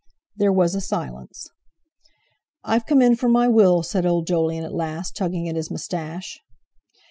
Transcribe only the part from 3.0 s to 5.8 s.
in for my Will," said old Jolyon at last, tugging at his